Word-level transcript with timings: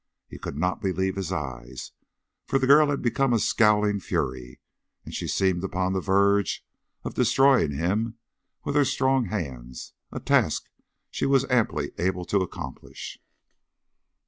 He 0.27 0.39
could 0.39 0.57
not 0.57 0.81
believe 0.81 1.15
his 1.15 1.31
eyes, 1.31 1.91
for 2.47 2.57
the 2.57 2.65
girl 2.65 2.89
had 2.89 3.03
become 3.03 3.33
a 3.33 3.37
scowling 3.39 3.99
fury, 3.99 4.59
and 5.05 5.13
she 5.13 5.27
seemed 5.27 5.63
upon 5.63 5.93
the 5.93 6.01
verge 6.01 6.65
of 7.03 7.13
destroying 7.13 7.73
him 7.73 8.17
with 8.63 8.73
her 8.73 8.83
strong 8.85 9.25
hands, 9.25 9.93
a 10.11 10.19
task 10.19 10.71
she 11.11 11.27
was 11.27 11.45
amply 11.51 11.91
able 11.99 12.25
to 12.25 12.39
accomplish. 12.39 13.19